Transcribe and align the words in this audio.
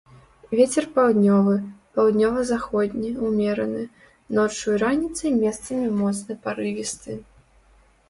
Вецер 0.59 0.85
паўднёвы, 0.95 1.53
паўднёва-заходні 1.97 3.11
ўмераны, 3.27 3.83
ноччу 4.41 4.67
і 4.77 4.83
раніцай 4.87 5.31
месцамі 5.47 5.97
моцны 6.03 6.43
парывісты. 6.45 7.25